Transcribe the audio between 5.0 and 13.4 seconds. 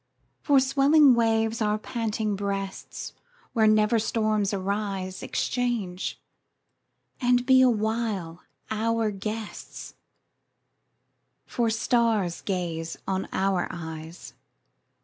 Exchange, and be awhile our guests: For stars gaze on